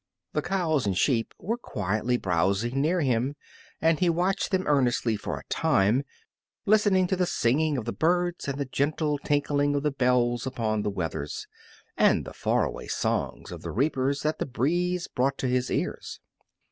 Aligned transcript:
The 0.33 0.41
cows 0.41 0.87
and 0.87 0.97
sheep 0.97 1.31
were 1.37 1.59
quietly 1.59 2.17
browsing 2.17 2.81
near 2.81 3.01
him, 3.01 3.35
and 3.79 3.99
he 3.99 4.09
watched 4.09 4.49
them 4.49 4.65
earnestly 4.65 5.15
for 5.15 5.37
a 5.37 5.45
time, 5.47 6.01
listening 6.65 7.05
to 7.05 7.15
the 7.15 7.27
singing 7.27 7.77
of 7.77 7.85
the 7.85 7.93
birds, 7.93 8.47
and 8.47 8.57
the 8.57 8.65
gentle 8.65 9.19
tinkling 9.19 9.75
of 9.75 9.83
the 9.83 9.91
bells 9.91 10.47
upon 10.47 10.81
the 10.81 10.89
wethers, 10.89 11.45
and 11.95 12.25
the 12.25 12.33
far 12.33 12.63
away 12.65 12.87
songs 12.87 13.51
of 13.51 13.61
the 13.61 13.69
reapers 13.69 14.21
that 14.21 14.39
the 14.39 14.47
breeze 14.47 15.07
brought 15.07 15.37
to 15.37 15.47
his 15.47 15.69
ears. 15.69 16.19